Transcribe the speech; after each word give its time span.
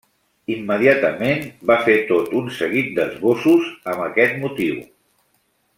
Immediatament 0.53 1.43
va 1.71 1.77
fer 1.89 1.97
tot 2.13 2.33
un 2.41 2.49
seguit 2.61 2.91
d'esbossos 2.97 3.69
amb 3.93 4.03
aquest 4.07 4.41
motiu. 4.47 4.81